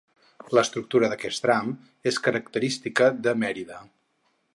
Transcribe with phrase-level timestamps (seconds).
[0.57, 1.69] L'estructura d'aquest tram
[2.13, 3.79] és característica de Mèrida.